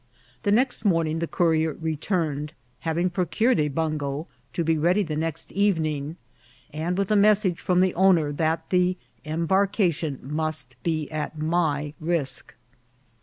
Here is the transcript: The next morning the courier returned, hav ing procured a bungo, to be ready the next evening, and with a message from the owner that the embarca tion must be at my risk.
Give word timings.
The 0.41 0.51
next 0.51 0.83
morning 0.83 1.19
the 1.19 1.27
courier 1.27 1.73
returned, 1.73 2.53
hav 2.79 2.97
ing 2.97 3.11
procured 3.11 3.59
a 3.59 3.67
bungo, 3.67 4.25
to 4.53 4.63
be 4.63 4.75
ready 4.75 5.03
the 5.03 5.15
next 5.15 5.51
evening, 5.51 6.17
and 6.73 6.97
with 6.97 7.11
a 7.11 7.15
message 7.15 7.59
from 7.61 7.81
the 7.81 7.93
owner 7.93 8.31
that 8.31 8.71
the 8.71 8.97
embarca 9.27 9.93
tion 9.93 10.19
must 10.23 10.75
be 10.81 11.07
at 11.11 11.37
my 11.37 11.93
risk. 11.99 12.55